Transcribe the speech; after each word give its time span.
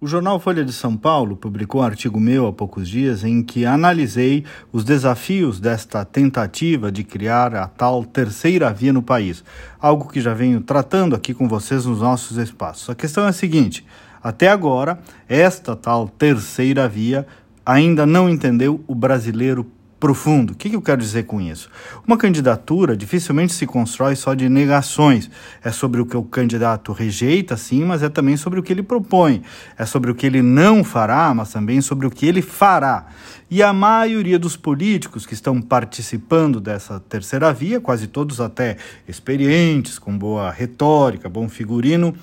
O 0.00 0.06
jornal 0.06 0.38
Folha 0.38 0.64
de 0.64 0.72
São 0.72 0.96
Paulo 0.96 1.36
publicou 1.36 1.80
um 1.80 1.84
artigo 1.84 2.20
meu 2.20 2.46
há 2.46 2.52
poucos 2.52 2.88
dias 2.88 3.24
em 3.24 3.42
que 3.42 3.66
analisei 3.66 4.44
os 4.70 4.84
desafios 4.84 5.58
desta 5.58 6.04
tentativa 6.04 6.92
de 6.92 7.02
criar 7.02 7.52
a 7.56 7.66
tal 7.66 8.04
terceira 8.04 8.72
via 8.72 8.92
no 8.92 9.02
país, 9.02 9.42
algo 9.80 10.08
que 10.08 10.20
já 10.20 10.32
venho 10.32 10.60
tratando 10.60 11.16
aqui 11.16 11.34
com 11.34 11.48
vocês 11.48 11.84
nos 11.84 12.00
nossos 12.00 12.36
espaços. 12.36 12.88
A 12.88 12.94
questão 12.94 13.24
é 13.24 13.30
a 13.30 13.32
seguinte: 13.32 13.84
até 14.22 14.48
agora, 14.48 15.00
esta 15.28 15.74
tal 15.74 16.08
terceira 16.08 16.88
via 16.88 17.26
ainda 17.66 18.06
não 18.06 18.30
entendeu 18.30 18.80
o 18.86 18.94
brasileiro 18.94 19.66
profundo. 19.98 20.52
O 20.52 20.56
que, 20.56 20.72
eu 20.74 20.82
quero 20.82 21.00
dizer 21.00 21.24
com 21.24 21.40
isso? 21.40 21.68
Uma 22.06 22.16
candidatura 22.16 22.96
dificilmente 22.96 23.52
se 23.52 23.66
constrói 23.66 24.14
só 24.14 24.34
de 24.34 24.48
negações. 24.48 25.30
É 25.62 25.70
sobre 25.70 26.00
o 26.00 26.06
que 26.06 26.16
o 26.16 26.22
candidato 26.22 26.92
rejeita, 26.92 27.56
sim, 27.56 27.84
mas 27.84 28.02
é 28.02 28.08
também 28.08 28.36
sobre 28.36 28.60
o 28.60 28.62
que 28.62 28.72
ele 28.72 28.82
propõe. 28.82 29.42
É 29.76 29.84
sobre 29.84 30.10
o 30.10 30.14
que 30.14 30.26
ele 30.26 30.42
não 30.42 30.84
fará, 30.84 31.32
mas 31.34 31.52
também 31.52 31.80
sobre 31.80 32.06
o 32.06 32.10
que 32.10 32.26
ele 32.26 32.42
fará. 32.42 33.06
E 33.50 33.62
a 33.62 33.72
maioria 33.72 34.38
dos 34.38 34.56
políticos 34.56 35.26
que 35.26 35.34
estão 35.34 35.60
participando 35.60 36.60
dessa 36.60 37.00
terceira 37.00 37.52
via, 37.52 37.80
quase 37.80 38.06
todos 38.06 38.40
até 38.40 38.76
experientes, 39.06 39.98
com 39.98 40.16
boa 40.16 40.50
retórica, 40.50 41.28
bom 41.28 41.48
figurino, 41.48 42.14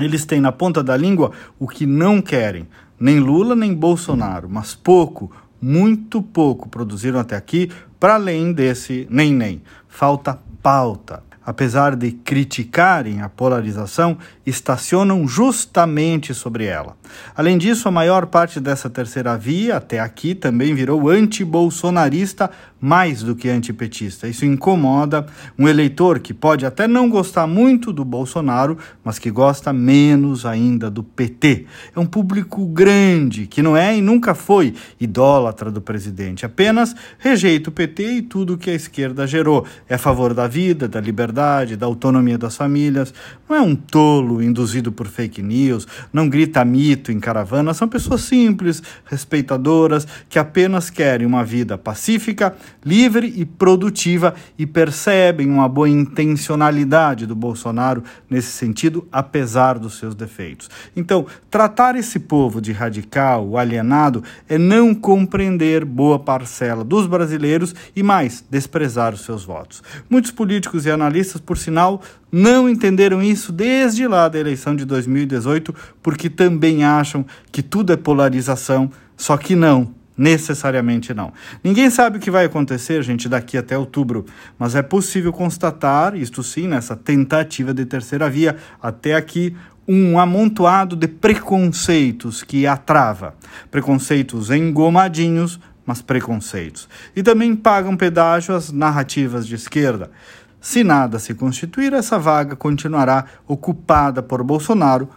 eles 0.00 0.24
têm 0.24 0.40
na 0.40 0.52
ponta 0.52 0.82
da 0.82 0.96
língua 0.96 1.32
o 1.58 1.66
que 1.66 1.86
não 1.86 2.20
querem. 2.20 2.68
Nem 3.00 3.20
Lula 3.20 3.54
nem 3.54 3.72
Bolsonaro, 3.72 4.48
mas 4.50 4.74
pouco 4.74 5.30
muito 5.60 6.22
pouco 6.22 6.68
produziram 6.68 7.20
até 7.20 7.36
aqui, 7.36 7.70
para 7.98 8.14
além 8.14 8.52
desse 8.52 9.06
nem-nem. 9.10 9.62
Falta 9.88 10.38
pauta 10.62 11.27
apesar 11.48 11.96
de 11.96 12.12
criticarem 12.12 13.22
a 13.22 13.28
polarização, 13.30 14.18
estacionam 14.44 15.26
justamente 15.26 16.34
sobre 16.34 16.66
ela. 16.66 16.94
Além 17.34 17.56
disso, 17.56 17.88
a 17.88 17.90
maior 17.90 18.26
parte 18.26 18.60
dessa 18.60 18.90
terceira 18.90 19.34
via, 19.34 19.78
até 19.78 19.98
aqui, 19.98 20.34
também 20.34 20.74
virou 20.74 21.08
anti-bolsonarista 21.08 22.50
mais 22.78 23.22
do 23.22 23.34
que 23.34 23.48
antipetista. 23.48 24.28
Isso 24.28 24.44
incomoda 24.44 25.26
um 25.58 25.66
eleitor 25.66 26.18
que 26.18 26.34
pode 26.34 26.66
até 26.66 26.86
não 26.86 27.08
gostar 27.08 27.46
muito 27.46 27.94
do 27.94 28.04
Bolsonaro, 28.04 28.76
mas 29.02 29.18
que 29.18 29.30
gosta 29.30 29.72
menos 29.72 30.44
ainda 30.44 30.90
do 30.90 31.02
PT. 31.02 31.64
É 31.96 31.98
um 31.98 32.06
público 32.06 32.66
grande 32.66 33.46
que 33.46 33.62
não 33.62 33.74
é 33.74 33.96
e 33.96 34.02
nunca 34.02 34.34
foi 34.34 34.74
idólatra 35.00 35.70
do 35.70 35.80
presidente, 35.80 36.44
apenas 36.44 36.94
rejeita 37.18 37.70
o 37.70 37.72
PT 37.72 38.12
e 38.12 38.22
tudo 38.22 38.58
que 38.58 38.70
a 38.70 38.74
esquerda 38.74 39.26
gerou. 39.26 39.64
É 39.88 39.94
a 39.94 39.98
favor 39.98 40.34
da 40.34 40.46
vida, 40.46 40.86
da 40.86 41.00
liberdade 41.00 41.37
da 41.76 41.86
autonomia 41.86 42.36
das 42.36 42.56
famílias. 42.56 43.14
Não 43.48 43.56
é 43.56 43.60
um 43.60 43.74
tolo 43.74 44.42
induzido 44.42 44.90
por 44.90 45.06
fake 45.06 45.42
news, 45.42 45.86
não 46.12 46.28
grita 46.28 46.64
mito 46.64 47.12
em 47.12 47.20
caravana. 47.20 47.72
São 47.72 47.88
pessoas 47.88 48.22
simples, 48.22 48.82
respeitadoras, 49.04 50.06
que 50.28 50.38
apenas 50.38 50.90
querem 50.90 51.26
uma 51.26 51.44
vida 51.44 51.78
pacífica, 51.78 52.54
livre 52.84 53.32
e 53.36 53.44
produtiva 53.44 54.34
e 54.58 54.66
percebem 54.66 55.48
uma 55.48 55.68
boa 55.68 55.88
intencionalidade 55.88 57.26
do 57.26 57.34
Bolsonaro 57.34 58.02
nesse 58.28 58.52
sentido, 58.52 59.06
apesar 59.12 59.78
dos 59.78 59.98
seus 59.98 60.14
defeitos. 60.14 60.68
Então, 60.96 61.26
tratar 61.50 61.96
esse 61.96 62.18
povo 62.18 62.60
de 62.60 62.72
radical, 62.72 63.56
alienado, 63.56 64.22
é 64.48 64.58
não 64.58 64.94
compreender 64.94 65.84
boa 65.84 66.18
parcela 66.18 66.84
dos 66.84 67.06
brasileiros 67.06 67.74
e 67.94 68.02
mais, 68.02 68.44
desprezar 68.50 69.14
os 69.14 69.22
seus 69.22 69.44
votos. 69.44 69.82
Muitos 70.10 70.30
políticos 70.30 70.84
e 70.84 70.90
analistas 70.90 71.27
por 71.36 71.58
sinal, 71.58 72.00
não 72.32 72.68
entenderam 72.68 73.22
isso 73.22 73.52
desde 73.52 74.06
lá 74.06 74.28
da 74.28 74.38
eleição 74.38 74.74
de 74.74 74.84
2018, 74.84 75.74
porque 76.02 76.30
também 76.30 76.84
acham 76.84 77.26
que 77.52 77.62
tudo 77.62 77.92
é 77.92 77.96
polarização, 77.96 78.90
só 79.16 79.36
que 79.36 79.54
não. 79.54 79.92
Necessariamente 80.16 81.14
não. 81.14 81.32
Ninguém 81.62 81.88
sabe 81.90 82.18
o 82.18 82.20
que 82.20 82.28
vai 82.28 82.44
acontecer, 82.44 83.04
gente, 83.04 83.28
daqui 83.28 83.56
até 83.56 83.78
outubro, 83.78 84.26
mas 84.58 84.74
é 84.74 84.82
possível 84.82 85.32
constatar, 85.32 86.16
isto 86.16 86.42
sim, 86.42 86.66
nessa 86.66 86.96
tentativa 86.96 87.72
de 87.72 87.84
terceira 87.84 88.28
via, 88.28 88.56
até 88.82 89.14
aqui, 89.14 89.54
um 89.86 90.18
amontoado 90.18 90.96
de 90.96 91.06
preconceitos 91.06 92.42
que 92.42 92.66
a 92.66 92.76
trava. 92.76 93.34
Preconceitos 93.70 94.50
engomadinhos, 94.50 95.60
mas 95.86 96.02
preconceitos. 96.02 96.86
E 97.16 97.22
também 97.22 97.56
pagam 97.56 97.96
pedágio 97.96 98.54
às 98.54 98.70
narrativas 98.70 99.46
de 99.46 99.54
esquerda. 99.54 100.10
Se 100.60 100.82
nada 100.82 101.18
se 101.18 101.34
constituir, 101.34 101.92
essa 101.92 102.18
vaga 102.18 102.56
continuará 102.56 103.24
ocupada 103.46 104.22
por 104.22 104.42
Bolsonaro, 104.42 105.08